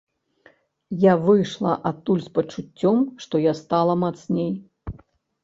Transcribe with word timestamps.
Я 1.03 1.13
выйшла 1.25 1.73
адтуль 1.89 2.23
з 2.29 2.33
пачуццём, 2.39 2.97
што 3.27 3.35
я 3.45 3.53
стала 3.61 3.93
мацней. 4.07 4.51